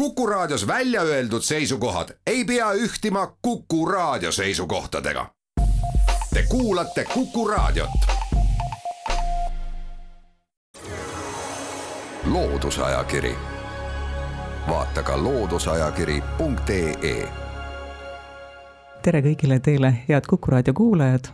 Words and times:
Kuku 0.00 0.26
Raadios 0.26 0.66
välja 0.66 1.02
öeldud 1.02 1.42
seisukohad 1.42 2.08
ei 2.26 2.44
pea 2.44 2.72
ühtima 2.72 3.36
Kuku 3.42 3.86
Raadio 3.86 4.32
seisukohtadega. 4.32 5.26
Te 6.34 6.44
kuulate 6.48 7.04
Kuku 7.14 7.48
Raadiot. 7.48 7.90
loodusajakiri, 12.24 13.34
vaata 14.68 15.02
ka 15.02 15.22
looduseajakiri.ee. 15.22 17.28
tere 19.02 19.20
kõigile 19.20 19.60
teile, 19.60 19.94
head 20.08 20.22
Kuku 20.28 20.50
Raadio 20.50 20.74
kuulajad. 20.74 21.24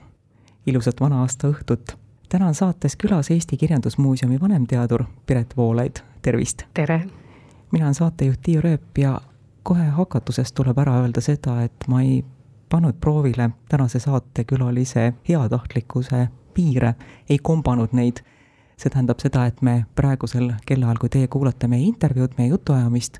ilusat 0.66 1.00
vana 1.00 1.20
aasta 1.20 1.48
õhtut. 1.48 1.96
täna 2.28 2.46
on 2.46 2.54
saates 2.54 2.96
külas 2.96 3.30
Eesti 3.30 3.56
Kirjandusmuuseumi 3.56 4.40
vanemteadur 4.40 5.04
Piret 5.26 5.56
Voolaid, 5.56 5.96
tervist. 6.22 6.62
tere 6.74 7.25
mina 7.72 7.84
olen 7.84 7.94
saatejuht 7.94 8.40
Tiiu 8.42 8.60
Rööp 8.60 8.98
ja 8.98 9.20
kohe 9.62 9.84
hakatusest 9.84 10.54
tuleb 10.54 10.78
ära 10.78 11.00
öelda 11.02 11.20
seda, 11.20 11.62
et 11.62 11.88
ma 11.88 12.02
ei 12.02 12.24
pannud 12.68 12.94
proovile 13.00 13.50
tänase 13.68 13.98
saatekülalise 13.98 15.12
heatahtlikkuse 15.28 16.28
piire, 16.54 16.94
ei 17.30 17.38
kombanud 17.38 17.92
neid. 17.92 18.16
see 18.76 18.90
tähendab 18.92 19.22
seda, 19.24 19.46
et 19.48 19.62
me 19.62 19.86
praegusel 19.96 20.50
kellaajal, 20.68 20.98
kui 21.00 21.08
teie 21.08 21.28
kuulate 21.32 21.68
meie 21.68 21.86
intervjuud, 21.88 22.34
meie 22.38 22.50
jutuajamist, 22.50 23.18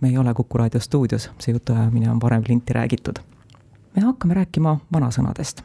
me 0.00 0.08
ei 0.08 0.18
ole 0.18 0.34
Kuku 0.34 0.58
raadio 0.58 0.80
stuudios, 0.80 1.30
see 1.38 1.52
jutuajamine 1.52 2.10
on 2.10 2.20
varem 2.20 2.42
linti 2.48 2.72
räägitud. 2.72 3.18
me 3.96 4.02
hakkame 4.02 4.34
rääkima 4.34 4.78
vanasõnadest. 4.92 5.62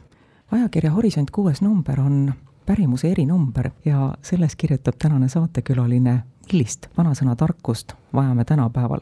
ajakirja 0.52 0.90
Horisont 0.90 1.30
kuues 1.30 1.62
number 1.62 2.00
on 2.00 2.34
pärimuse 2.66 3.10
erinumber 3.10 3.70
ja 3.84 4.14
selles 4.22 4.56
kirjutab 4.56 4.94
tänane 4.98 5.28
saatekülaline 5.28 6.22
millist 6.50 6.88
vanasõna 6.98 7.36
tarkust 7.36 7.92
vajame 8.14 8.44
tänapäeval? 8.44 9.00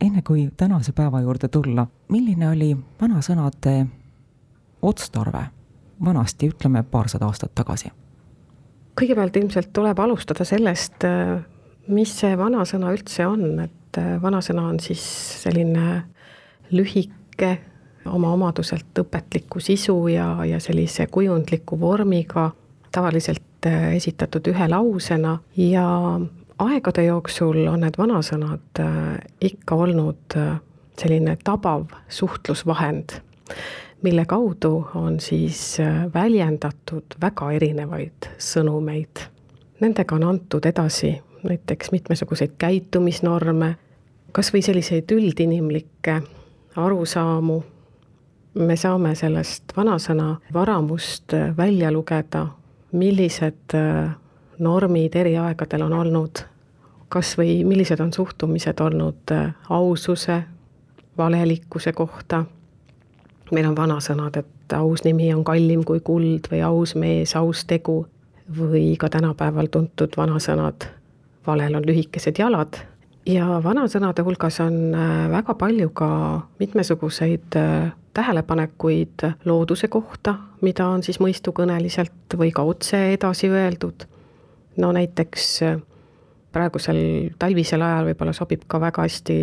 enne 0.00 0.22
kui 0.22 0.48
tänase 0.56 0.92
päeva 0.92 1.20
juurde 1.20 1.48
tulla, 1.48 1.86
milline 2.08 2.48
oli 2.50 2.76
vanasõnade 3.00 3.86
otstarve 4.82 5.44
vanasti, 6.04 6.48
ütleme 6.48 6.82
paarsada 6.82 7.26
aastat 7.26 7.54
tagasi? 7.54 7.88
kõigepealt 9.00 9.36
ilmselt 9.36 9.70
tuleb 9.72 9.98
alustada 9.98 10.44
sellest, 10.44 11.06
mis 11.88 12.12
see 12.18 12.36
vanasõna 12.38 12.92
üldse 12.92 13.26
on, 13.26 13.60
et 13.60 14.00
vanasõna 14.22 14.66
on 14.68 14.80
siis 14.80 15.06
selline 15.46 16.02
lühike, 16.70 17.54
oma 18.04 18.34
omaduselt 18.34 19.00
õpetliku 19.00 19.64
sisu 19.64 19.96
ja, 20.12 20.44
ja 20.44 20.60
sellise 20.60 21.06
kujundliku 21.06 21.80
vormiga, 21.80 22.50
tavaliselt 22.92 23.70
esitatud 23.94 24.52
ühe 24.52 24.68
lausena 24.68 25.38
ja 25.56 25.88
aegade 26.58 27.04
jooksul 27.04 27.66
on 27.66 27.80
need 27.84 27.96
vanasõnad 27.98 28.80
äh, 28.80 29.18
ikka 29.40 29.74
olnud 29.74 30.36
äh, 30.36 30.56
selline 30.98 31.36
tabav 31.44 31.86
suhtlusvahend, 32.08 33.16
mille 34.02 34.24
kaudu 34.28 34.74
on 34.94 35.20
siis 35.20 35.80
äh, 35.80 36.04
väljendatud 36.14 37.16
väga 37.20 37.50
erinevaid 37.52 38.30
sõnumeid. 38.38 39.26
Nendega 39.80 40.14
on 40.14 40.28
antud 40.28 40.66
edasi 40.66 41.16
näiteks 41.42 41.90
mitmesuguseid 41.92 42.54
käitumisnorme, 42.58 43.74
kas 44.32 44.52
või 44.54 44.62
selliseid 44.62 45.10
üldinimlikke 45.10 46.20
arusaamu, 46.76 47.62
me 48.54 48.76
saame 48.76 49.14
sellest 49.18 49.72
vanasõna 49.76 50.36
varamust 50.54 51.32
välja 51.56 51.90
lugeda, 51.92 52.46
millised 52.92 53.74
normid 54.58 55.14
eri 55.16 55.36
aegadel 55.38 55.82
on 55.82 55.92
olnud 55.92 56.44
kas 57.12 57.34
või 57.36 57.60
millised 57.68 58.00
on 58.00 58.12
suhtumised 58.12 58.80
olnud 58.80 59.32
äh, 59.32 59.54
aususe, 59.68 60.42
valelikkuse 61.18 61.92
kohta. 61.92 62.44
meil 63.52 63.66
on 63.68 63.76
vanasõnad, 63.76 64.36
et 64.36 64.72
aus 64.72 65.04
nimi 65.04 65.34
on 65.34 65.44
kallim 65.44 65.84
kui 65.84 66.00
kuld 66.00 66.48
või 66.50 66.62
aus 66.64 66.94
mees, 66.94 67.36
aus 67.36 67.64
tegu 67.68 68.06
või 68.58 68.96
ka 68.96 69.08
tänapäeval 69.08 69.68
tuntud 69.70 70.16
vanasõnad, 70.16 70.88
valel 71.46 71.74
on 71.74 71.84
lühikesed 71.86 72.38
jalad 72.38 72.80
ja 73.26 73.60
vanasõnade 73.64 74.24
hulgas 74.24 74.60
on 74.64 74.94
äh, 74.94 75.28
väga 75.30 75.54
palju 75.54 75.90
ka 75.90 76.08
mitmesuguseid 76.58 77.56
äh, 77.56 77.92
tähelepanekuid 78.14 79.26
looduse 79.44 79.88
kohta, 79.88 80.34
mida 80.60 80.88
on 80.88 81.02
siis 81.02 81.20
mõistukõneliselt 81.20 82.36
või 82.38 82.52
ka 82.52 82.62
otse 82.62 83.12
edasi 83.12 83.48
öeldud. 83.48 84.06
No 84.76 84.92
näiteks 84.92 85.60
praegusel 86.52 87.30
talvisel 87.38 87.82
ajal 87.82 88.10
võib-olla 88.10 88.32
sobib 88.36 88.64
ka 88.68 88.80
väga 88.80 89.06
hästi 89.06 89.36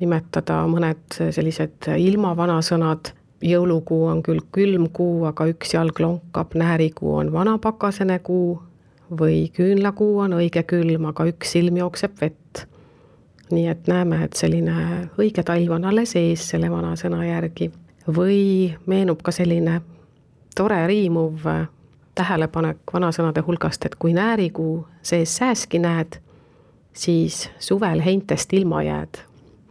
nimetada 0.00 0.62
mõned 0.70 1.18
sellised 1.18 1.90
ilmavanasõnad, 1.92 3.12
jõulukuu 3.44 4.06
on 4.08 4.22
küll 4.24 4.42
külm 4.52 4.88
kuu, 4.92 5.24
aga 5.28 5.46
üks 5.52 5.74
jalg 5.74 6.00
lonkab, 6.00 6.56
näärikuu 6.56 7.14
on 7.20 7.32
vanapakasene 7.32 8.18
kuu 8.24 8.58
või 9.10 9.48
küünlakuu 9.54 10.20
on 10.24 10.36
õige 10.38 10.62
külm, 10.68 11.08
aga 11.10 11.26
üks 11.30 11.56
silm 11.56 11.80
jookseb 11.80 12.16
vett. 12.20 12.66
nii 13.50 13.66
et 13.66 13.88
näeme, 13.90 14.20
et 14.24 14.36
selline 14.38 14.74
õige 15.18 15.42
talv 15.42 15.72
on 15.74 15.84
alles 15.90 16.14
ees 16.16 16.44
selle 16.52 16.70
vanasõna 16.70 17.24
järgi. 17.26 17.70
või 18.06 18.74
meenub 18.86 19.22
ka 19.22 19.32
selline 19.32 19.80
tore 20.56 20.86
riimuv 20.86 21.46
tähelepanek 22.14 22.78
vanasõnade 22.92 23.42
hulgast, 23.46 23.84
et 23.84 23.94
kui 23.94 24.12
näärikuu 24.12 24.86
sees 25.02 25.36
sääski 25.36 25.78
näed 25.78 26.20
siis 26.92 27.50
suvel 27.58 28.00
heintest 28.00 28.52
ilma 28.52 28.82
jääd. 28.82 29.26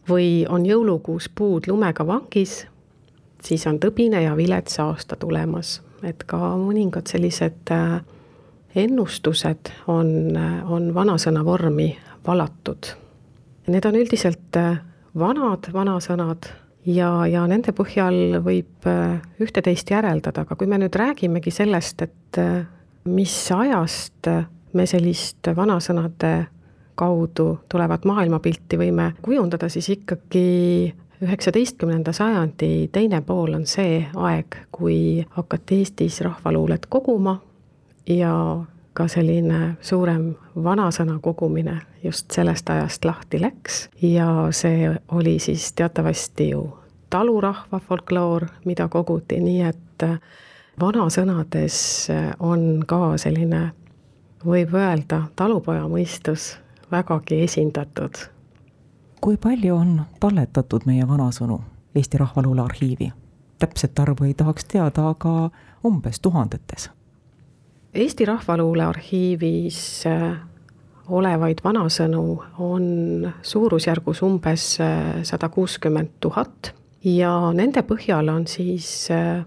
või 0.09 0.45
on 0.49 0.65
jõulukuus 0.65 1.29
puud 1.35 1.67
lumega 1.67 2.07
vangis, 2.07 2.67
siis 3.43 3.67
on 3.67 3.77
tõbine 3.77 4.23
ja 4.23 4.37
vilets 4.37 4.79
aasta 4.79 5.15
tulemas, 5.15 5.81
et 6.03 6.23
ka 6.25 6.37
mõningad 6.57 7.05
sellised 7.05 7.69
äh, 7.71 8.01
ennustused 8.75 9.69
on, 9.87 10.35
äh, 10.37 10.71
on 10.71 10.93
vanasõna 10.93 11.45
vormi 11.45 11.91
valatud. 12.25 12.89
Need 13.67 13.85
on 13.85 13.95
üldiselt 13.95 14.57
äh, 14.57 14.81
vanad 15.19 15.69
vanasõnad 15.73 16.49
ja, 16.85 17.09
ja 17.27 17.47
nende 17.49 17.73
põhjal 17.75 18.39
võib 18.45 18.87
ühte-teist 19.41 19.91
järeldada, 19.91 20.45
aga 20.45 20.55
kui 20.55 20.69
me 20.69 20.79
nüüd 20.81 20.95
räägimegi 20.95 21.51
sellest, 21.53 22.05
et 22.07 22.39
mis 23.09 23.35
ajast 23.55 24.29
me 24.73 24.85
sellist 24.85 25.49
vanasõnade 25.55 26.33
kaudu 26.99 27.51
tulevat 27.71 28.05
maailmapilti 28.05 28.79
võime 28.79 29.13
kujundada, 29.23 29.69
siis 29.71 29.87
ikkagi 29.93 30.93
üheksateistkümnenda 31.23 32.13
sajandi 32.15 32.89
teine 32.91 33.21
pool 33.25 33.55
on 33.57 33.65
see 33.67 34.01
aeg, 34.15 34.55
kui 34.71 35.25
hakati 35.35 35.81
Eestis 35.83 36.21
rahvaluulet 36.23 36.87
koguma 36.91 37.39
ja 38.07 38.33
ka 38.93 39.07
selline 39.07 39.77
suurem 39.81 40.33
vanasõna 40.55 41.19
kogumine 41.21 41.79
just 42.03 42.31
sellest 42.31 42.69
ajast 42.69 43.05
lahti 43.05 43.41
läks 43.41 43.89
ja 44.01 44.47
see 44.51 44.89
oli 45.11 45.39
siis 45.39 45.73
teatavasti 45.73 46.49
ju 46.49 46.63
talurahva 47.09 47.79
folkloor, 47.79 48.45
mida 48.65 48.87
koguti, 48.87 49.39
nii 49.41 49.61
et 49.65 50.05
vanasõnades 50.79 51.77
on 52.39 52.83
ka 52.87 53.17
selline, 53.17 53.71
võib 54.45 54.75
öelda, 54.77 55.23
talupoja 55.35 55.87
mõistus 55.89 56.57
vägagi 56.91 57.43
esindatud. 57.43 58.29
kui 59.21 59.37
palju 59.37 59.75
on 59.75 60.01
talletatud 60.19 60.85
meie 60.85 61.07
vanasõnu 61.07 61.61
Eesti 61.95 62.17
Rahvaluule 62.17 62.61
arhiivi? 62.61 63.11
täpset 63.59 63.99
arvu 63.99 64.23
ei 64.23 64.33
tahaks 64.33 64.65
teada, 64.65 65.09
aga 65.09 65.49
umbes 65.85 66.19
tuhandetes. 66.19 66.89
Eesti 67.93 68.25
Rahvaluule 68.25 68.83
arhiivis 68.85 70.05
äh, 70.05 70.37
olevaid 71.09 71.63
vanasõnu 71.63 72.23
on 72.61 72.85
suurusjärgus 73.41 74.21
umbes 74.21 74.75
äh, 74.81 75.23
sada 75.23 75.49
kuuskümmend 75.49 76.19
tuhat 76.21 76.73
ja 77.03 77.31
nende 77.53 77.81
põhjal 77.81 78.29
on 78.29 78.45
siis 78.47 79.09
äh, 79.11 79.41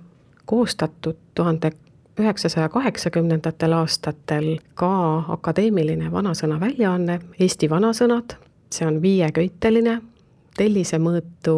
koostatud 0.45 1.21
tuhande 1.35 1.71
üheksasaja 2.19 2.69
kaheksakümnendatel 2.69 3.73
aastatel 3.79 4.49
ka 4.75 4.91
akadeemiline 5.37 6.11
vanasõna 6.13 6.59
väljaanne 6.61 7.21
Eesti 7.39 7.71
vanasõnad, 7.71 8.35
see 8.75 8.87
on 8.87 8.99
viieköiteline, 9.03 10.01
tellisemõõtu 10.59 11.57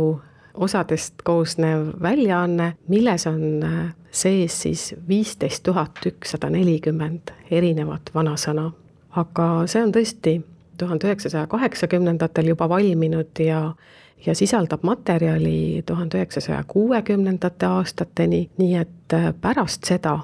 osadest 0.55 1.23
koosnev 1.25 1.87
väljaanne, 2.03 2.75
milles 2.89 3.27
on 3.27 3.63
äh, 3.63 3.95
sees 4.11 4.63
siis 4.63 4.95
viisteist 5.09 5.63
tuhat 5.63 5.99
ükssada 6.07 6.51
nelikümmend 6.51 7.35
erinevat 7.51 8.11
vanasõna. 8.15 8.71
aga 9.17 9.67
see 9.71 9.83
on 9.83 9.93
tõesti 9.95 10.41
tuhande 10.79 11.07
üheksasaja 11.07 11.47
kaheksakümnendatel 11.47 12.49
juba 12.51 12.69
valminud 12.69 13.39
ja 13.39 13.75
ja 14.27 14.35
sisaldab 14.35 14.83
materjali 14.83 15.83
tuhande 15.87 16.19
üheksasaja 16.19 16.65
kuuekümnendate 16.67 17.67
aastateni, 17.67 18.49
nii 18.59 18.77
et 18.77 19.13
äh, 19.13 19.35
pärast 19.41 19.85
seda 19.85 20.19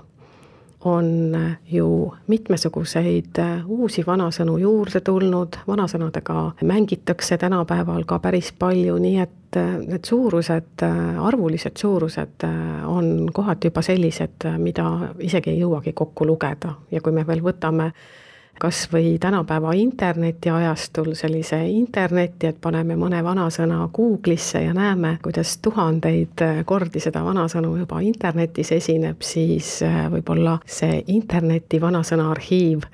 on 0.85 1.37
ju 1.69 2.12
mitmesuguseid 2.27 3.38
uusi 3.67 4.05
vanasõnu 4.06 4.56
juurde 4.59 5.00
tulnud, 5.05 5.61
vanasõnadega 5.69 6.44
mängitakse 6.65 7.38
tänapäeval 7.38 8.06
ka 8.09 8.19
päris 8.19 8.53
palju, 8.59 8.97
nii 8.99 9.19
et 9.21 9.59
need 9.59 10.06
suurused, 10.06 10.85
arvulised 11.21 11.77
suurused 11.77 12.47
on 12.87 13.29
kohati 13.35 13.69
juba 13.69 13.82
sellised, 13.82 14.49
mida 14.59 14.87
isegi 15.19 15.50
ei 15.50 15.61
jõuagi 15.61 15.93
kokku 15.93 16.27
lugeda. 16.27 16.75
Ja 16.91 17.00
kui 17.00 17.12
me 17.12 17.26
veel 17.26 17.43
võtame 17.44 17.91
kas 18.61 18.83
või 18.93 19.15
tänapäeva 19.21 19.73
internetiajastul 19.73 21.15
sellise 21.17 21.59
interneti, 21.69 22.51
et 22.51 22.59
paneme 22.61 22.97
mõne 22.97 23.23
vanasõna 23.25 23.87
Google'isse 23.97 24.61
ja 24.67 24.75
näeme, 24.77 25.15
kuidas 25.23 25.57
tuhandeid 25.65 26.45
kordi 26.69 27.01
seda 27.01 27.25
vanasõnu 27.25 27.73
juba 27.81 28.03
internetis 28.05 28.73
esineb, 28.77 29.25
siis 29.25 29.79
äh, 29.87 30.05
võib-olla 30.12 30.59
see 30.67 31.01
interneti 31.09 31.81
vanasõna 31.81 32.29
arhiiv 32.35 32.85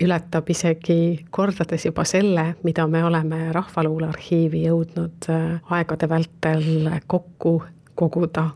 ületab 0.00 0.48
isegi 0.50 1.26
kordades 1.30 1.84
juba 1.84 2.06
selle, 2.08 2.54
mida 2.62 2.86
me 2.86 3.02
oleme 3.04 3.50
Rahvaluule 3.52 4.08
arhiivi 4.14 4.64
jõudnud 4.68 5.28
äh, 5.28 5.60
aegade 5.74 6.08
vältel 6.08 6.90
kokku 7.06 7.58
koguda. 7.94 8.50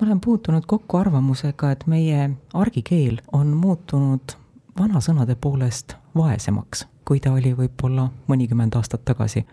Ma 0.00 0.06
olen 0.06 0.20
puutunud 0.20 0.66
kokku 0.66 0.98
arvamusega, 0.98 1.70
et 1.70 1.86
meie 1.86 2.30
argikeel 2.58 3.22
on 3.32 3.54
muutunud 3.56 4.41
vanasõnade 4.78 5.36
poolest 5.40 5.96
vaesemaks, 6.16 6.86
kui 7.04 7.20
ta 7.20 7.32
oli 7.32 7.54
võib-olla 7.56 8.08
mõnikümmend 8.28 8.76
aastat 8.76 9.04
tagasi. 9.04 9.46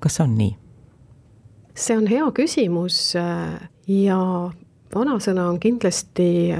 kas 0.00 0.14
see 0.14 0.24
on 0.24 0.38
nii? 0.38 0.56
see 1.74 1.96
on 1.96 2.06
hea 2.06 2.26
küsimus 2.34 3.14
ja 3.88 4.18
vanasõna 4.94 5.48
on 5.48 5.60
kindlasti 5.60 6.54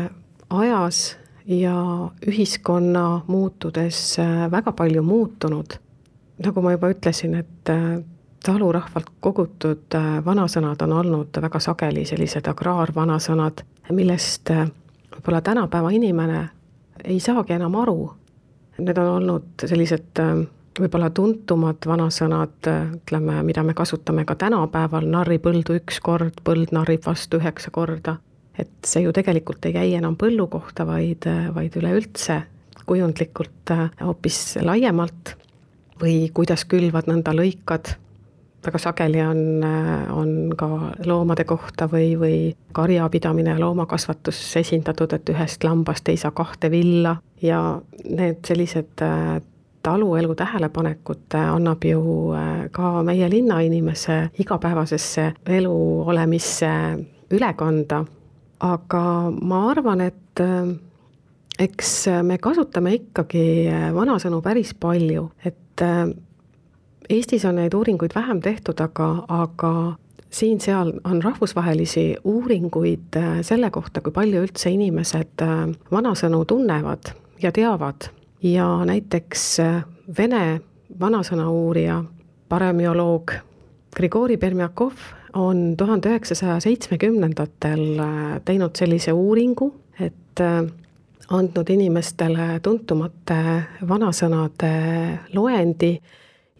ajas 0.50 1.16
ja 1.46 1.74
ühiskonna 2.26 3.22
muutudes 3.26 4.16
väga 4.50 4.72
palju 4.72 5.02
muutunud. 5.02 5.78
nagu 6.44 6.62
ma 6.62 6.72
juba 6.72 6.90
ütlesin, 6.90 7.34
et 7.34 7.72
talurahvalt 8.44 9.10
kogutud 9.20 9.96
vanasõnad 10.24 10.82
on 10.82 10.92
olnud 10.92 11.40
väga 11.42 11.60
sageli 11.60 12.04
sellised 12.06 12.46
agraarvanasõnad, 12.46 13.64
millest 13.90 14.50
võib-olla 15.10 15.40
tänapäeva 15.40 15.90
inimene 15.90 16.48
ei 17.04 17.20
saagi 17.20 17.56
enam 17.56 17.74
aru. 17.78 18.12
Need 18.78 18.98
on 18.98 19.10
olnud 19.16 19.66
sellised 19.66 20.22
äh, 20.22 20.44
võib-olla 20.78 21.10
tuntumad 21.10 21.86
vanasõnad, 21.86 22.68
ütleme, 23.00 23.40
mida 23.46 23.64
me 23.66 23.74
kasutame 23.74 24.24
ka 24.28 24.36
tänapäeval, 24.38 25.08
narri 25.10 25.40
põldu 25.42 25.78
üks 25.80 25.98
kord, 26.04 26.38
põld 26.46 26.72
narrib 26.74 27.06
vastu 27.06 27.40
üheksa 27.42 27.74
korda. 27.74 28.18
et 28.58 28.86
see 28.90 29.04
ju 29.04 29.12
tegelikult 29.14 29.66
ei 29.68 29.72
käi 29.72 29.90
enam 29.94 30.16
põllu 30.18 30.48
kohta, 30.50 30.82
vaid, 30.86 31.28
vaid 31.54 31.76
üleüldse 31.78 32.40
kujundlikult 32.88 33.70
äh, 33.70 33.84
hoopis 34.00 34.58
laiemalt 34.64 35.36
või 36.00 36.30
kuidas 36.34 36.64
külvad, 36.64 37.06
nõnda 37.10 37.34
lõikad 37.36 37.94
väga 38.66 38.78
sageli 38.78 39.20
on, 39.22 39.64
on 40.10 40.32
ka 40.56 40.68
loomade 41.06 41.44
kohta 41.44 41.86
või, 41.90 42.12
või 42.18 42.38
karjapidamine 42.72 43.54
ja 43.54 43.60
loomakasvatus 43.60 44.40
esindatud, 44.56 45.12
et 45.14 45.30
ühest 45.30 45.64
lambast 45.64 46.08
ei 46.08 46.16
saa 46.16 46.34
kahte 46.34 46.70
villa 46.70 47.16
ja 47.42 47.80
need 48.04 48.42
sellised 48.46 49.02
äh, 49.02 49.38
taluelu 49.82 50.34
tähelepanekud 50.34 51.34
äh, 51.34 51.54
annab 51.54 51.84
ju 51.84 52.32
äh, 52.34 52.66
ka 52.74 53.02
meie 53.02 53.30
linnainimese 53.30 54.20
igapäevasesse 54.38 55.32
elu 55.46 55.78
olemisse 56.06 56.70
üle 57.30 57.52
kanda. 57.54 58.04
aga 58.60 59.00
ma 59.30 59.58
arvan, 59.70 60.00
et 60.00 60.40
eks 61.62 61.92
me 62.26 62.38
kasutame 62.42 62.90
ikkagi 62.96 63.70
vanasõnu 63.94 64.40
päris 64.42 64.72
palju, 64.74 65.28
et 65.46 65.84
Eestis 67.08 67.44
on 67.48 67.56
neid 67.56 67.72
uuringuid 67.74 68.12
vähem 68.14 68.40
tehtud, 68.44 68.80
aga, 68.84 69.24
aga 69.28 69.72
siin-seal 70.30 70.92
on 71.04 71.22
rahvusvahelisi 71.22 72.16
uuringuid 72.24 73.16
äh, 73.16 73.38
selle 73.42 73.70
kohta, 73.70 74.02
kui 74.04 74.12
palju 74.12 74.42
üldse 74.44 74.70
inimesed 74.74 75.44
äh, 75.44 75.54
vanasõnu 75.92 76.42
tunnevad 76.44 77.14
ja 77.42 77.52
teavad. 77.52 78.10
Ja 78.44 78.68
näiteks 78.84 79.46
äh, 79.64 79.78
Vene 80.18 80.60
vanasõnauurija, 81.00 82.02
paremioloog 82.48 83.32
Grigori 83.96 84.36
Permjakov 84.36 85.00
on 85.36 85.74
tuhande 85.76 86.08
üheksasaja 86.08 86.60
seitsmekümnendatel 86.64 88.00
teinud 88.48 88.76
sellise 88.76 89.12
uuringu, 89.12 89.68
et 90.00 90.40
andnud 90.40 91.72
inimestele 91.74 92.46
tuntumate 92.64 93.42
vanasõnade 93.88 94.72
loendi 95.36 95.92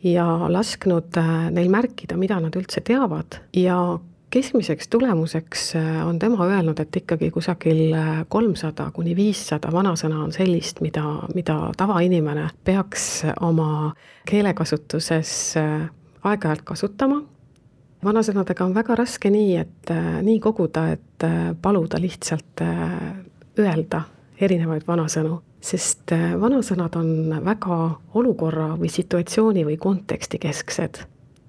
ja 0.03 0.27
lasknud 0.49 1.17
äh, 1.17 1.49
neil 1.51 1.71
märkida, 1.71 2.17
mida 2.17 2.39
nad 2.41 2.57
üldse 2.57 2.83
teavad 2.87 3.41
ja 3.57 3.99
keskmiseks 4.31 4.89
tulemuseks 4.93 5.65
äh, 5.77 6.03
on 6.07 6.19
tema 6.19 6.47
öelnud, 6.47 6.79
et 6.81 6.97
ikkagi 6.97 7.31
kusagil 7.35 7.95
äh, 7.97 8.11
kolmsada 8.29 8.91
kuni 8.95 9.17
viissada 9.17 9.73
vanasõna 9.73 10.23
on 10.25 10.35
sellist, 10.35 10.83
mida, 10.85 11.05
mida 11.35 11.59
tavainimene 11.77 12.51
peaks 12.65 13.25
oma 13.41 13.95
keelekasutuses 14.29 15.33
aeg-ajalt 15.59 16.63
kasutama. 16.65 17.23
vanasõnadega 18.05 18.65
on 18.65 18.75
väga 18.75 18.95
raske 18.95 19.31
nii, 19.31 19.57
et 19.57 19.91
nii 20.23 20.39
koguda, 20.41 20.89
et 20.93 21.27
paluda 21.63 21.99
lihtsalt 21.99 22.63
öelda 23.59 24.05
erinevaid 24.41 24.87
vanasõnu 24.87 25.43
sest 25.61 26.13
äh, 26.15 26.35
vanasõnad 26.41 26.97
on 26.99 27.39
väga 27.45 27.79
olukorra 28.19 28.73
või 28.79 28.91
situatsiooni 28.93 29.65
või 29.67 29.79
konteksti 29.81 30.39
kesksed. 30.43 31.03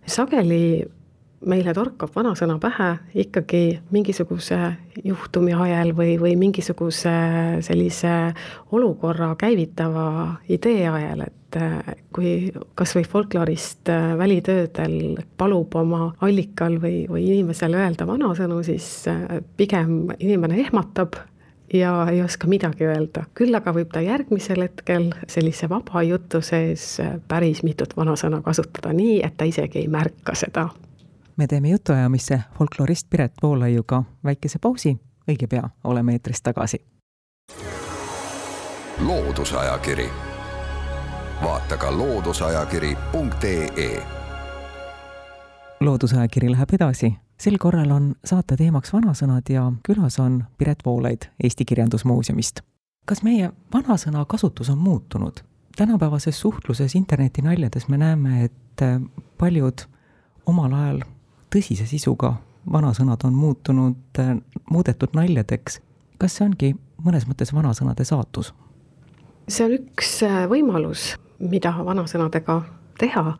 sageli 0.09 0.85
meile 1.45 1.73
torkab 1.73 2.09
vanasõna 2.15 2.57
pähe 2.59 2.89
ikkagi 3.23 3.79
mingisuguse 3.91 4.57
juhtumi 5.03 5.53
ajel 5.53 5.93
või, 5.95 6.17
või 6.19 6.33
mingisuguse 6.35 7.13
sellise 7.63 8.33
olukorra 8.71 9.35
käivitava 9.39 10.41
idee 10.49 10.89
ajel, 10.89 11.21
et 11.29 11.61
äh, 11.61 11.95
kui 12.11 12.51
kas 12.75 12.95
või 12.97 13.05
folklorist 13.05 13.93
äh, 13.93 14.17
välitöödel 14.17 15.21
palub 15.37 15.75
oma 15.75 16.13
allikal 16.19 16.81
või, 16.81 17.05
või 17.07 17.29
inimesele 17.29 17.77
öelda 17.85 18.09
vanasõnu, 18.09 18.63
siis 18.65 19.05
pigem 19.57 20.09
inimene 20.19 20.63
ehmatab 20.65 21.21
ja 21.73 22.07
ei 22.11 22.21
oska 22.21 22.47
midagi 22.47 22.85
öelda. 22.85 23.23
küll 23.33 23.55
aga 23.55 23.73
võib 23.73 23.91
ta 23.93 24.01
järgmisel 24.01 24.61
hetkel 24.61 25.13
sellise 25.27 25.69
vaba 25.69 26.03
jutu 26.03 26.41
sees 26.41 27.01
päris 27.27 27.63
mitut 27.63 27.97
vanasõna 27.97 28.41
kasutada 28.41 28.93
nii, 28.93 29.23
et 29.23 29.37
ta 29.37 29.45
isegi 29.45 29.79
ei 29.79 29.87
märka 29.87 30.35
seda. 30.35 30.69
me 31.37 31.47
teeme 31.47 31.69
jutuajamisse 31.69 32.41
folklorist 32.57 33.09
Piret 33.09 33.33
Voolaiuga 33.43 34.03
väikese 34.23 34.59
pausi, 34.59 34.97
õige 35.29 35.47
pea 35.47 35.69
oleme 35.83 36.11
eetris 36.11 36.41
tagasi. 36.41 36.85
loodusajakiri, 39.07 40.09
vaata 41.43 41.77
ka 41.77 41.97
looduseajakiri.ee 41.97 44.03
loodusajakiri 45.79 46.51
läheb 46.51 46.69
edasi 46.73 47.15
sel 47.39 47.57
korral 47.59 47.91
on 47.91 48.13
saate 48.25 48.57
teemaks 48.59 48.93
vanasõnad 48.93 49.49
ja 49.49 49.69
külas 49.85 50.19
on 50.19 50.43
Piret 50.57 50.83
Voolaid 50.85 51.29
Eesti 51.43 51.65
Kirjandusmuuseumist. 51.65 52.61
kas 53.05 53.23
meie 53.23 53.51
vanasõna 53.73 54.25
kasutus 54.25 54.69
on 54.69 54.77
muutunud? 54.77 55.39
tänapäevases 55.75 56.39
suhtluses 56.39 56.95
internetinaljades 56.95 57.87
me 57.87 57.97
näeme, 57.97 58.43
et 58.43 58.81
paljud 59.37 59.85
omal 60.45 60.73
ajal 60.73 61.01
tõsise 61.55 61.85
sisuga 61.85 62.33
vanasõnad 62.71 63.23
on 63.23 63.33
muutunud, 63.33 64.19
muudetud 64.69 65.09
naljadeks. 65.13 65.81
kas 66.17 66.35
see 66.35 66.45
ongi 66.45 66.75
mõnes 67.05 67.27
mõttes 67.27 67.53
vanasõnade 67.53 68.03
saatus? 68.03 68.53
see 69.47 69.65
on 69.65 69.77
üks 69.77 70.19
võimalus, 70.49 71.15
mida 71.39 71.71
vanasõnadega 71.85 72.61
teha, 72.99 73.37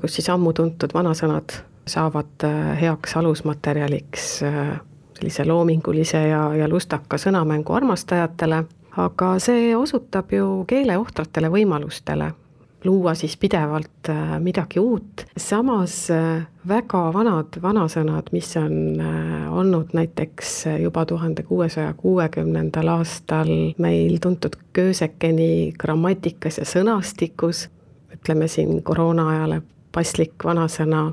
kus 0.00 0.14
siis 0.14 0.28
ammu 0.28 0.52
tuntud 0.52 0.94
vanasõnad 0.94 1.54
saavad 1.86 2.44
äh, 2.44 2.80
heaks 2.80 3.16
alusmaterjaliks 3.16 4.42
äh, 4.42 4.80
sellise 5.18 5.44
loomingulise 5.44 6.28
ja, 6.28 6.46
ja 6.54 6.68
lustaka 6.68 7.18
sõnamängu 7.20 7.76
armastajatele, 7.76 8.64
aga 8.96 9.34
see 9.42 9.74
osutab 9.76 10.32
ju 10.32 10.64
keele 10.68 10.96
ohtratele 10.98 11.50
võimalustele 11.52 12.32
luua 12.84 13.14
siis 13.16 13.36
pidevalt 13.40 14.10
äh, 14.12 14.34
midagi 14.44 14.80
uut, 14.80 15.24
samas 15.40 16.08
väga 16.68 17.02
vanad 17.14 17.56
vanasõnad, 17.62 18.28
mis 18.32 18.50
on 18.60 19.00
olnud 19.50 19.94
näiteks 19.96 20.52
juba 20.82 21.06
tuhande 21.08 21.42
kuuesaja 21.48 21.94
kuuekümnendal 21.96 22.88
aastal 22.98 23.52
meil 23.78 24.18
tuntud 24.20 24.56
Köösekeni 24.74 25.72
grammatikas 25.78 26.58
ja 26.60 26.68
sõnastikus, 26.68 27.68
ütleme 28.12 28.48
siin 28.48 28.82
koroona 28.82 29.28
ajale 29.32 29.62
paslik 29.94 30.44
vanasõna 30.44 31.12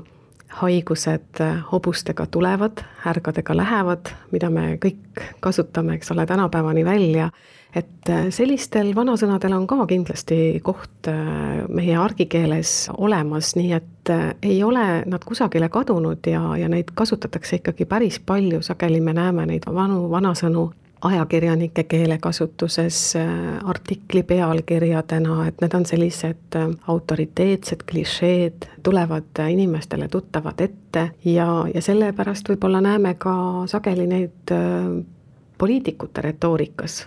haigused 0.60 1.40
hobustega 1.72 2.26
tulevad, 2.26 2.82
härgadega 3.04 3.56
lähevad, 3.56 4.12
mida 4.32 4.50
me 4.50 4.76
kõik 4.82 5.22
kasutame, 5.40 5.96
eks 5.96 6.12
ole, 6.14 6.26
tänapäevani 6.26 6.84
välja. 6.84 7.30
et 7.72 8.08
sellistel 8.28 8.90
vanasõnadel 8.94 9.54
on 9.56 9.62
ka 9.66 9.86
kindlasti 9.88 10.60
koht 10.62 11.08
äh, 11.08 11.62
meie 11.72 11.94
argikeeles 11.96 12.90
olemas, 12.92 13.54
nii 13.56 13.72
et 13.72 14.10
äh, 14.12 14.34
ei 14.42 14.58
ole 14.64 15.04
nad 15.06 15.24
kusagile 15.24 15.70
kadunud 15.72 16.26
ja, 16.26 16.42
ja 16.60 16.68
neid 16.68 16.92
kasutatakse 16.94 17.56
ikkagi 17.62 17.88
päris 17.88 18.20
palju, 18.20 18.60
sageli 18.62 19.00
me 19.00 19.16
näeme 19.16 19.46
neid 19.46 19.64
vanu 19.72 20.04
vanasõnu 20.10 20.68
ajakirjanike 21.02 21.84
keelekasutuses 21.84 23.16
äh, 23.16 23.28
artikli 23.64 24.22
pealkirjadena, 24.22 25.46
et 25.48 25.60
need 25.60 25.74
on 25.74 25.86
sellised 25.86 26.56
äh, 26.56 26.68
autoriteetsed 26.86 27.82
klišeed, 27.90 28.68
tulevad 28.82 29.42
inimestele 29.48 30.08
tuttavad 30.08 30.60
ette 30.60 31.08
ja, 31.24 31.48
ja 31.74 31.82
sellepärast 31.82 32.48
võib-olla 32.48 32.80
näeme 32.80 33.14
ka 33.18 33.34
sageli 33.66 34.06
neid 34.06 34.54
äh, 34.54 35.02
poliitikute 35.58 36.22
retoorikas. 36.22 37.06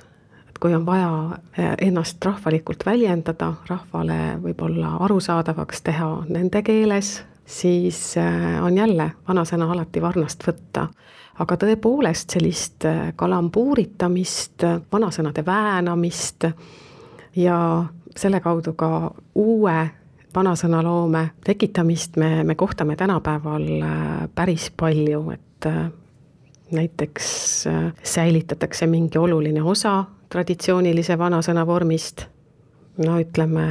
et 0.49 0.59
kui 0.59 0.75
on 0.75 0.85
vaja 0.85 1.39
ennast 1.81 2.25
rahvalikult 2.25 2.85
väljendada, 2.85 3.53
rahvale 3.67 4.19
võib-olla 4.43 4.97
arusaadavaks 5.07 5.81
teha 5.81 6.09
nende 6.29 6.61
keeles, 6.63 7.17
siis 7.45 8.15
on 8.61 8.77
jälle 8.77 9.11
vanasõna 9.27 9.71
alati 9.71 10.01
varnast 10.01 10.43
võtta. 10.47 10.87
Aga 11.39 11.57
tõepoolest 11.59 12.31
sellist 12.31 12.85
äh, 12.87 13.09
kalambuuritamist, 13.15 14.63
vanasõnade 14.91 15.43
väänamist 15.45 16.47
ja 17.35 17.57
selle 18.15 18.39
kaudu 18.39 18.73
ka 18.79 19.11
uue 19.35 19.75
vanasõnaloome 20.35 21.25
tekitamist 21.43 22.15
me, 22.15 22.43
me 22.43 22.55
kohtame 22.55 22.95
tänapäeval 22.95 23.67
äh, 23.81 24.29
päris 24.35 24.69
palju, 24.77 25.25
et 25.35 25.67
äh, 25.67 25.89
näiteks 26.71 27.27
säilitatakse 28.03 28.87
mingi 28.87 29.19
oluline 29.19 29.63
osa 29.63 30.05
traditsioonilise 30.31 31.17
vanasõna 31.19 31.67
vormist 31.67 32.25
no 32.97 33.17
ütleme, 33.19 33.65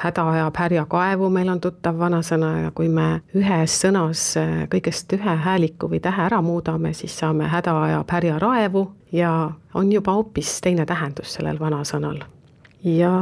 häda 0.00 0.24
ajab 0.30 0.56
härja 0.56 0.84
kaevu, 0.88 1.28
meil 1.32 1.48
on 1.52 1.60
tuttav 1.60 1.98
vanasõna 2.00 2.50
ja 2.64 2.70
kui 2.74 2.88
me 2.88 3.20
ühes 3.36 3.76
sõnas 3.82 4.22
eh, 4.40 4.64
kõigest 4.72 5.12
ühe 5.16 5.34
hääliku 5.44 5.90
või 5.90 6.00
tähe 6.02 6.24
ära 6.24 6.40
muudame, 6.44 6.94
siis 6.96 7.16
saame 7.18 7.48
häda 7.50 7.74
ajab 7.84 8.14
härja 8.16 8.38
raevu 8.40 8.86
ja 9.12 9.32
on 9.74 9.92
juba 9.92 10.14
hoopis 10.16 10.60
teine 10.64 10.86
tähendus 10.86 11.36
sellel 11.36 11.60
vanasõnal. 11.60 12.22
ja 12.84 13.12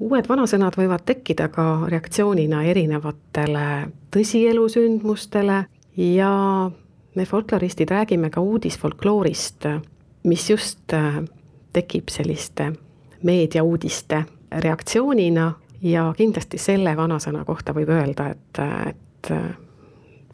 uued 0.00 0.28
vanasõnad 0.28 0.76
võivad 0.76 1.04
tekkida 1.04 1.48
ka 1.52 1.86
reaktsioonina 1.88 2.62
erinevatele 2.64 3.90
tõsielusündmustele 4.16 5.64
ja 5.96 6.34
me 7.14 7.24
folkloristid 7.26 7.90
räägime 7.90 8.30
ka 8.30 8.40
uudisfolkloorist, 8.40 9.66
mis 10.24 10.50
just 10.50 10.92
eh, 10.92 11.22
tekib 11.72 12.08
selliste 12.08 12.72
meediauudiste 13.22 14.24
reaktsioonina 14.50 15.52
ja 15.82 16.14
kindlasti 16.16 16.58
selle 16.58 16.96
vanasõna 16.96 17.44
kohta 17.44 17.74
võib 17.74 17.88
öelda, 17.94 18.30
et, 18.34 18.62
et 18.90 19.32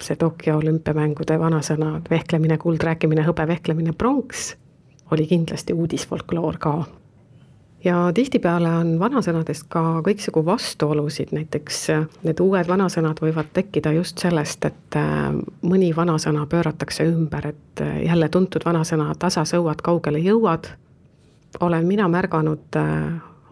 see 0.03 0.17
Tokyo 0.17 0.59
olümpiamängude 0.59 1.39
vanasõna 1.41 2.01
vehklemine, 2.11 2.59
kuld, 2.59 2.83
rääkimine, 2.83 3.25
hõbe, 3.27 3.47
vehklemine, 3.49 3.93
pronks 3.93 4.55
oli 5.11 5.27
kindlasti 5.27 5.73
uudisfolkloor 5.73 6.59
ka. 6.59 6.85
ja 7.85 8.11
tihtipeale 8.15 8.69
on 8.69 8.99
vanasõnadest 8.99 9.69
ka 9.71 10.03
kõiksugu 10.07 10.43
vastuolusid, 10.45 11.31
näiteks 11.37 11.85
need 12.27 12.41
uued 12.43 12.69
vanasõnad 12.69 13.21
võivad 13.23 13.53
tekkida 13.55 13.93
just 13.95 14.19
sellest, 14.19 14.65
et 14.65 14.99
mõni 15.63 15.93
vanasõna 15.97 16.47
pööratakse 16.51 17.07
ümber, 17.07 17.47
et 17.47 17.85
jälle 18.03 18.29
tuntud 18.29 18.67
vanasõna 18.67 19.15
tasa 19.19 19.45
sõuad, 19.47 19.83
kaugele 19.83 20.19
jõuad, 20.19 20.67
olen 21.61 21.87
mina 21.87 22.09
märganud 22.09 22.81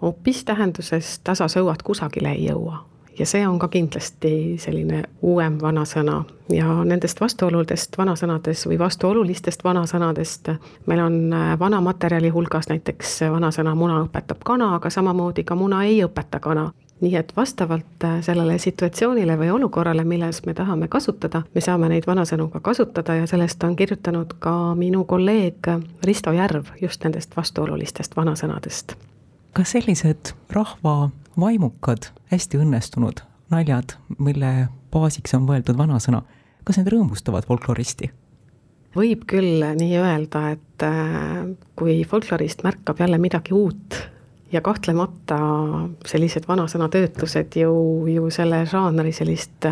hoopis 0.04 0.44
tähenduses 0.44 1.18
tasa 1.24 1.48
sõuad 1.48 1.82
kusagile 1.84 2.32
ei 2.32 2.48
jõua. 2.48 2.84
ja 3.18 3.26
see 3.26 3.46
on 3.46 3.58
ka 3.62 3.68
kindlasti 3.70 4.56
selline 4.58 5.04
uuem 5.22 5.58
vanasõna. 5.62 6.24
Ja 6.50 6.84
nendest 6.84 7.20
vastuoludest 7.20 7.94
vanasõnades 7.98 8.66
või 8.66 8.78
vastuolulistest 8.78 9.64
vanasõnadest 9.64 10.50
meil 10.86 11.00
on 11.00 11.32
äh, 11.32 11.58
vana 11.58 11.80
materjali 11.80 12.28
hulgas 12.28 12.68
näiteks 12.68 13.20
vanasõna 13.30 13.74
muna 13.74 14.00
õpetab 14.02 14.42
kana, 14.44 14.74
aga 14.74 14.90
samamoodi 14.90 15.44
ka 15.44 15.54
muna 15.54 15.84
ei 15.84 16.02
õpeta 16.04 16.40
kana 16.40 16.72
nii 17.00 17.16
et 17.16 17.32
vastavalt 17.36 18.04
äh, 18.04 18.20
sellele 18.20 18.58
situatsioonile 18.58 19.38
või 19.38 19.50
olukorrale, 19.50 20.04
milles 20.04 20.42
me 20.46 20.54
tahame 20.54 20.88
kasutada, 20.88 21.42
me 21.54 21.60
saame 21.60 21.88
neid 21.88 22.06
vanasõnu 22.06 22.48
ka 22.50 22.60
kasutada 22.60 23.14
ja 23.22 23.26
sellest 23.30 23.64
on 23.64 23.76
kirjutanud 23.76 24.36
ka 24.38 24.74
minu 24.74 25.04
kolleeg 25.04 25.70
Risto 26.02 26.32
Järv 26.32 26.74
just 26.82 27.04
nendest 27.04 27.36
vastuolulistest 27.36 28.16
vanasõnadest 28.16 28.96
kas 29.54 29.74
sellised 29.74 30.34
rahva 30.52 31.10
vaimukad, 31.38 32.10
hästi 32.32 32.58
õnnestunud 32.62 33.22
naljad, 33.54 33.96
mille 34.18 34.68
baasiks 34.94 35.34
on 35.36 35.46
võetud 35.48 35.78
vanasõna, 35.78 36.24
kas 36.66 36.80
need 36.80 36.92
rõõmustavad 36.94 37.46
folkloristi? 37.48 38.10
võib 38.94 39.24
küll 39.26 39.58
nii 39.74 39.96
öelda, 39.98 40.52
et 40.54 40.84
äh, 40.86 41.48
kui 41.74 41.96
folklorist 42.06 42.62
märkab 42.62 43.00
jälle 43.02 43.18
midagi 43.18 43.50
uut 43.50 43.96
ja 44.54 44.62
kahtlemata 44.62 45.38
sellised 46.06 46.46
vanasõna 46.46 46.86
töötlused 46.92 47.58
ju, 47.58 47.74
ju 48.06 48.30
selle 48.30 48.62
žanri 48.70 49.10
sellist 49.16 49.66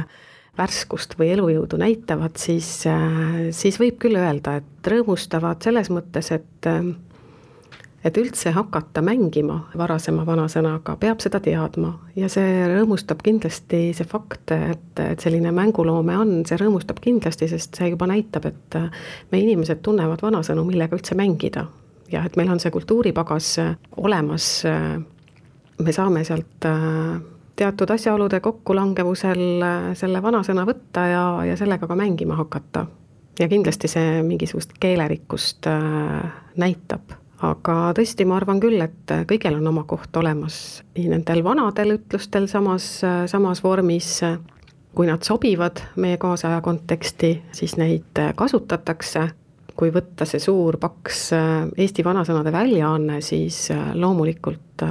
värskust 0.58 1.14
või 1.20 1.30
elujõudu 1.36 1.78
näitavad, 1.78 2.34
siis, 2.40 2.82
äh, 2.90 3.46
siis 3.54 3.78
võib 3.78 4.02
küll 4.02 4.18
öelda, 4.18 4.58
et 4.58 4.90
rõõmustavad 4.90 5.62
selles 5.62 5.90
mõttes, 5.94 6.32
et 6.34 6.70
äh, 6.70 6.82
et 8.04 8.18
üldse 8.18 8.50
hakata 8.54 9.02
mängima 9.04 9.58
varasema 9.78 10.24
vanasõnaga, 10.26 10.96
peab 11.00 11.22
seda 11.22 11.38
teadma 11.42 11.92
ja 12.18 12.28
see 12.32 12.64
rõõmustab 12.72 13.22
kindlasti, 13.22 13.82
see 13.94 14.08
fakt, 14.08 14.50
et, 14.54 15.02
et 15.02 15.22
selline 15.22 15.52
mänguloome 15.54 16.16
on, 16.18 16.32
see 16.48 16.58
rõõmustab 16.60 16.98
kindlasti, 17.02 17.48
sest 17.50 17.78
see 17.78 17.92
juba 17.92 18.08
näitab, 18.10 18.48
et 18.50 18.78
meie 19.32 19.46
inimesed 19.46 19.84
tunnevad 19.86 20.24
vanasõnu, 20.24 20.66
millega 20.66 20.98
üldse 20.98 21.18
mängida. 21.18 21.68
ja 22.12 22.24
et 22.26 22.36
meil 22.36 22.50
on 22.52 22.60
see 22.60 22.70
kultuuripagas 22.70 23.54
olemas, 23.96 24.48
me 25.78 25.92
saame 25.92 26.24
sealt 26.24 26.66
teatud 27.56 27.90
asjaolude 27.94 28.40
kokkulangevusel 28.40 29.64
selle 29.94 30.22
vanasõna 30.22 30.66
võtta 30.68 31.06
ja, 31.06 31.24
ja 31.46 31.56
sellega 31.56 31.86
ka 31.86 31.96
mängima 31.96 32.36
hakata. 32.36 32.86
ja 33.38 33.48
kindlasti 33.48 33.88
see 33.88 34.22
mingisugust 34.26 34.74
keelerikkust 34.80 35.70
näitab 36.56 37.21
aga 37.42 37.76
tõesti, 37.96 38.26
ma 38.28 38.38
arvan 38.38 38.60
küll, 38.62 38.80
et 38.84 39.12
kõigil 39.28 39.58
on 39.58 39.66
oma 39.72 39.84
koht 39.88 40.16
olemas, 40.20 40.56
nii 40.96 41.10
nendel 41.10 41.42
vanadel 41.44 41.96
ütlustel 41.96 42.48
samas, 42.50 42.88
samas 43.30 43.62
vormis, 43.64 44.20
kui 44.92 45.08
nad 45.08 45.24
sobivad 45.26 45.80
meie 46.02 46.18
kaasaja 46.20 46.60
konteksti, 46.64 47.32
siis 47.56 47.76
neid 47.80 48.20
kasutatakse, 48.36 49.28
kui 49.76 49.90
võtta 49.94 50.26
see 50.28 50.42
suur 50.42 50.76
paks 50.78 51.30
Eesti 51.80 52.04
vanasõnade 52.04 52.52
väljaanne, 52.52 53.20
siis 53.24 53.64
loomulikult 53.94 54.84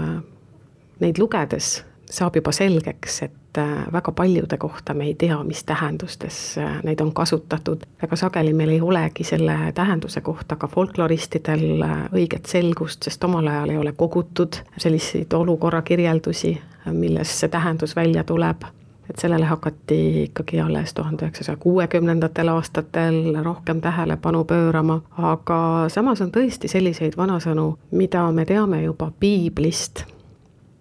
neid 1.01 1.21
lugedes 1.21 1.75
saab 2.11 2.35
juba 2.35 2.51
selgeks, 2.55 3.21
et 3.27 3.40
äh, 3.57 3.93
väga 3.93 4.11
paljude 4.11 4.57
kohta 4.57 4.93
me 4.93 5.03
ei 5.03 5.15
tea, 5.15 5.43
mis 5.43 5.63
tähendustes 5.63 6.57
äh, 6.57 6.83
neid 6.83 7.01
on 7.01 7.13
kasutatud. 7.13 7.83
väga 8.01 8.15
sageli 8.15 8.53
meil 8.53 8.69
ei 8.69 8.81
olegi 8.81 9.23
selle 9.23 9.57
tähenduse 9.75 10.21
kohta 10.21 10.55
ka 10.55 10.67
folkloristidel 10.67 11.81
äh, 11.81 12.03
õiget 12.13 12.45
selgust, 12.45 13.03
sest 13.03 13.23
omal 13.23 13.47
ajal 13.47 13.69
ei 13.69 13.77
ole 13.77 13.91
kogutud 13.91 14.61
selliseid 14.77 15.33
olukorra 15.33 15.81
kirjeldusi, 15.81 16.61
milles 16.91 17.39
see 17.39 17.49
tähendus 17.49 17.95
välja 17.95 18.23
tuleb 18.23 18.63
et 19.09 19.19
sellele 19.19 19.45
hakati 19.45 20.23
ikkagi 20.23 20.61
alles 20.61 20.93
tuhande 20.93 21.25
üheksasaja 21.25 21.57
kuuekümnendatel 21.57 22.47
aastatel 22.47 23.43
rohkem 23.43 23.81
tähelepanu 23.81 24.43
pöörama, 24.43 25.01
aga 25.17 25.85
samas 25.87 26.21
on 26.21 26.31
tõesti 26.31 26.71
selliseid 26.71 27.17
vanasõnu, 27.17 27.73
mida 27.91 28.23
me 28.31 28.45
teame 28.45 28.83
juba 28.83 29.11
piiblist. 29.19 30.05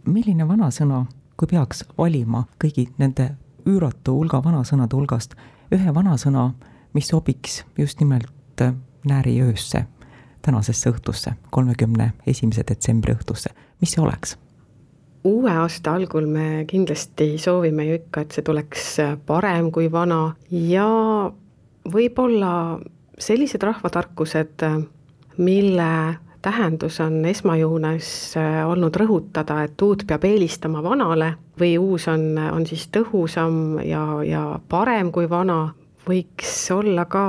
milline 0.06 0.48
vanasõna 0.48 1.06
kui 1.40 1.48
peaks 1.48 1.86
valima 1.96 2.42
kõigi 2.60 2.90
nende 3.00 3.30
üüratu 3.68 4.18
hulga 4.18 4.42
vanasõnade 4.44 4.96
hulgast 4.96 5.32
ühe 5.72 5.94
vanasõna, 5.96 6.50
mis 6.92 7.08
sobiks 7.08 7.62
just 7.78 8.00
nimelt 8.02 8.60
äh, 8.60 8.74
nääriöösse, 9.08 9.86
tänasesse 10.44 10.92
õhtusse, 10.92 11.32
kolmekümne 11.50 12.10
esimese 12.28 12.64
detsembri 12.68 13.16
õhtusse, 13.16 13.54
mis 13.80 13.96
see 13.96 14.04
oleks? 14.04 14.36
uue 15.24 15.52
aasta 15.52 15.92
algul 15.96 16.24
me 16.24 16.64
kindlasti 16.68 17.34
soovime 17.38 17.84
ju 17.84 17.98
ikka, 17.98 18.22
et 18.24 18.36
see 18.36 18.44
tuleks 18.44 18.84
äh, 19.00 19.16
parem 19.26 19.72
kui 19.72 19.88
vana 19.92 20.34
ja 20.52 20.88
võib-olla 21.92 22.52
sellised 23.20 23.64
rahvatarkused, 23.64 24.64
äh, 24.64 24.80
mille 25.40 25.90
tähendus 26.42 27.00
on 27.00 27.24
esmajoones 27.24 28.36
äh, 28.36 28.62
olnud 28.68 28.96
rõhutada, 28.96 29.62
et 29.64 29.82
uut 29.82 30.06
peab 30.08 30.24
eelistama 30.24 30.82
vanale 30.82 31.34
või 31.60 31.76
uus 31.78 32.08
on, 32.08 32.38
on 32.38 32.66
siis 32.66 32.86
tõhusam 32.92 33.80
ja, 33.84 34.04
ja 34.24 34.44
parem 34.68 35.12
kui 35.12 35.28
vana 35.30 35.74
võiks 36.08 36.54
olla 36.74 37.04
ka 37.04 37.24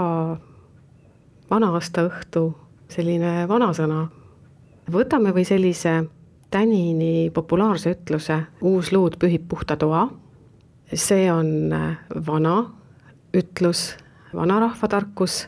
vana-aastaõhtu 1.52 2.46
selline 2.92 3.48
vanasõna. 3.48 4.08
võtame 4.92 5.32
või 5.36 5.46
sellise 5.46 6.04
tänini 6.52 7.30
populaarse 7.34 7.92
ütluse 7.96 8.42
uus 8.62 8.92
luud 8.92 9.16
pühib 9.20 9.48
puhta 9.48 9.78
toa. 9.78 10.10
see 10.94 11.32
on 11.32 11.74
vana 12.28 12.56
ütlus, 13.34 13.96
vanarahva 14.36 14.88
tarkus, 14.88 15.48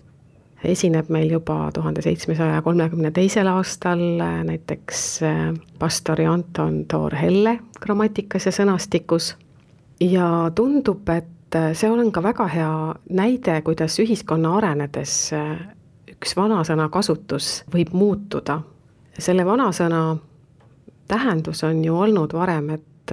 esineb 0.64 1.10
meil 1.12 1.32
juba 1.32 1.72
tuhande 1.74 2.02
seitsmesaja 2.02 2.62
kolmekümne 2.62 3.12
teisel 3.12 3.48
aastal 3.52 4.02
näiteks 4.48 5.20
pastori 5.80 6.26
Anton 6.26 6.86
Toor-Helle 6.92 7.60
grammatikas 7.82 8.48
ja 8.48 8.54
sõnastikus 8.56 9.34
ja 10.00 10.52
tundub, 10.56 11.10
et 11.10 11.58
see 11.78 11.90
on 11.92 12.12
ka 12.12 12.24
väga 12.24 12.48
hea 12.50 12.74
näide, 13.10 13.60
kuidas 13.62 14.00
ühiskonna 14.02 14.56
arenedes 14.58 15.16
üks 16.14 16.36
vanasõna 16.38 16.90
kasutus 16.90 17.64
võib 17.74 17.94
muutuda. 17.94 18.62
selle 19.20 19.46
vanasõna 19.46 20.18
tähendus 21.08 21.64
on 21.64 21.84
ju 21.86 21.98
olnud 21.98 22.34
varem, 22.34 22.70
et 22.70 23.12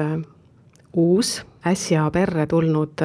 uus, 0.97 1.41
äsja 1.67 2.07
perre 2.13 2.47
tulnud 2.47 3.03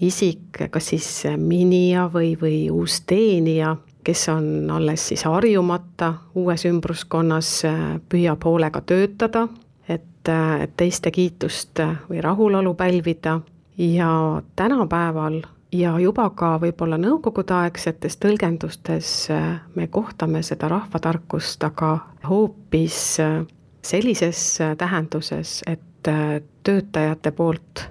isik, 0.00 0.60
kas 0.70 0.90
siis 0.92 1.08
minija 1.40 2.08
või, 2.12 2.34
või 2.40 2.58
uus 2.70 3.00
teenija, 3.08 3.76
kes 4.04 4.26
on 4.28 4.70
alles 4.70 5.08
siis 5.08 5.24
harjumata 5.24 6.12
uues 6.36 6.66
ümbruskonnas, 6.68 7.62
püüab 8.08 8.44
hoolega 8.44 8.82
töötada, 8.84 9.46
et, 9.88 10.28
et 10.28 10.76
teiste 10.76 11.10
kiitust 11.10 11.80
või 12.10 12.20
rahulolu 12.20 12.74
pälvida. 12.76 13.40
Ja 13.78 14.42
tänapäeval 14.56 15.40
ja 15.74 15.94
juba 15.98 16.28
ka 16.36 16.54
võib-olla 16.62 16.98
nõukogudeaegsetes 17.00 18.18
tõlgendustes 18.22 19.10
äh, 19.34 19.48
me 19.74 19.88
kohtame 19.92 20.42
seda 20.46 20.70
rahvatarkust, 20.70 21.64
aga 21.66 21.96
hoopis 22.28 22.98
äh, 23.22 23.40
sellises 23.84 24.44
äh, 24.62 24.76
tähenduses, 24.78 25.62
et 25.66 25.82
töötajate 26.04 27.30
poolt 27.32 27.86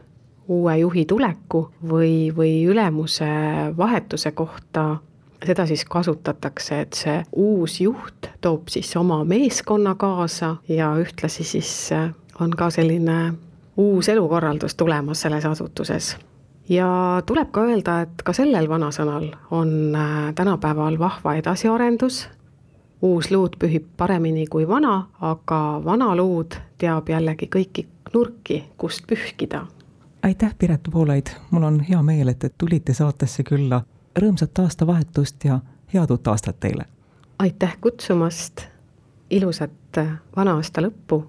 uue 0.47 0.77
juhi 0.77 1.05
tuleku 1.05 1.69
või, 1.89 2.31
või 2.35 2.65
ülemuse 2.67 3.29
vahetuse 3.77 4.31
kohta 4.31 4.97
seda 5.45 5.65
siis 5.67 5.85
kasutatakse, 5.85 6.79
et 6.79 6.93
see 6.93 7.15
uus 7.35 7.79
juht 7.81 8.29
toob 8.41 8.67
siis 8.71 8.95
oma 8.95 9.23
meeskonna 9.27 9.95
kaasa 9.99 10.55
ja 10.69 10.93
ühtlasi 10.99 11.43
siis 11.43 11.89
on 12.39 12.51
ka 12.57 12.69
selline 12.69 13.33
uus 13.77 14.09
elukorraldus 14.09 14.75
tulemas 14.75 15.21
selles 15.21 15.45
asutuses 15.45 16.15
ja 16.69 17.21
tuleb 17.25 17.51
ka 17.51 17.65
öelda, 17.67 17.99
et 18.05 18.23
ka 18.23 18.33
sellel 18.35 18.69
vanasõnal 18.69 19.29
on 19.51 19.95
äh, 19.95 20.31
tänapäeval 20.35 20.97
vahva 20.99 21.35
edasiarendus, 21.39 22.27
uus 23.03 23.31
luud 23.31 23.57
pühib 23.59 23.89
paremini 23.97 24.47
kui 24.47 24.67
vana, 24.67 25.07
aga 25.21 25.59
vana 25.85 26.13
luud 26.15 26.55
teab 26.79 27.09
jällegi 27.09 27.49
kõiki 27.51 27.87
nurki, 28.13 28.63
kust 28.77 29.07
pühkida. 29.09 29.65
Aitäh, 30.23 30.55
Piret 30.59 30.81
Voolaid, 30.93 31.27
mul 31.51 31.63
on 31.63 31.79
hea 31.79 32.01
meel, 32.01 32.27
et, 32.27 32.43
et 32.43 32.55
tulite 32.57 32.93
saatesse 32.93 33.43
külla. 33.43 33.81
rõõmsat 34.19 34.59
aastavahetust 34.59 35.45
ja 35.45 35.59
head 35.93 36.11
uut 36.11 36.27
aastat 36.27 36.59
teile! 36.59 36.85
aitäh 37.39 37.77
kutsumast, 37.81 38.61
ilusat 39.29 39.97
äh, 39.97 40.11
vana 40.35 40.55
aasta 40.55 40.81
lõppu 40.81 41.23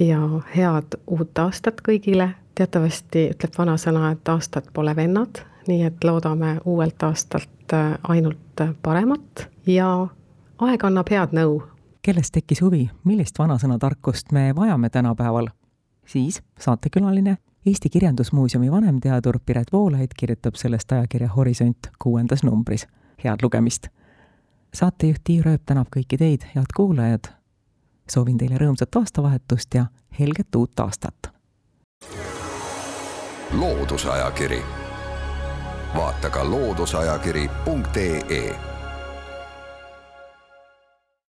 ja 0.00 0.20
head 0.56 0.98
uut 1.06 1.38
aastat 1.38 1.80
kõigile 1.88 2.30
teatavasti 2.54 3.28
ütleb 3.30 3.58
vanasõna, 3.58 4.10
et 4.12 4.28
aastad 4.28 4.68
pole 4.72 4.96
vennad, 4.96 5.40
nii 5.68 5.82
et 5.86 6.04
loodame 6.04 6.58
uuelt 6.64 7.02
aastalt 7.02 7.72
äh, 7.72 7.94
ainult 8.08 8.64
paremat 8.82 9.48
ja 9.66 9.88
aeg 10.58 10.84
annab 10.84 11.10
head 11.10 11.32
nõu. 11.32 11.62
kellest 12.02 12.34
tekkis 12.34 12.60
huvi, 12.60 12.90
millist 13.04 13.38
vanasõnatarkust 13.38 14.32
me 14.32 14.52
vajame 14.56 14.90
tänapäeval? 14.90 15.48
siis 16.06 16.42
saatekülaline, 16.60 17.38
Eesti 17.66 17.88
Kirjandusmuuseumi 17.88 18.70
vanemteadur 18.70 19.38
Piret 19.46 19.72
Voolaid 19.72 20.08
kirjutab 20.16 20.54
sellest 20.54 20.92
ajakirja 20.92 21.28
Horisont 21.28 21.78
kuuendas 21.98 22.42
numbris. 22.42 22.86
head 23.24 23.36
lugemist! 23.42 23.86
saatejuht 24.74 25.20
Tiia 25.24 25.42
Rööp 25.42 25.62
tänab 25.66 25.86
kõiki 25.96 26.18
teid, 26.18 26.40
head 26.54 26.66
kuulajad. 26.76 27.24
soovin 28.10 28.38
teile 28.38 28.58
rõõmsat 28.58 28.96
aastavahetust 29.00 29.74
ja 29.74 29.86
helget 30.20 30.54
uut 30.54 30.80
aastat! 30.80 31.32
loodusajakiri, 33.52 34.62
vaata 35.96 36.30
ka 36.30 36.50
looduseajakiri.ee 36.50 38.73